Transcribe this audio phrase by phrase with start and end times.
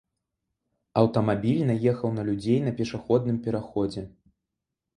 [1.01, 4.09] Аўтамабіль наехаў на людзей на пешаходным пераходзе.